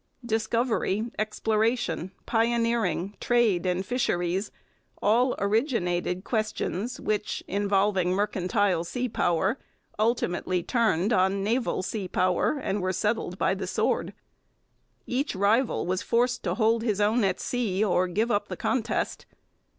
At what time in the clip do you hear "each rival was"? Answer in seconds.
15.05-16.01